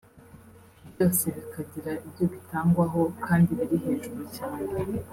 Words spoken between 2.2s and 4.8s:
bitangwaho kandi biri hejuru cyane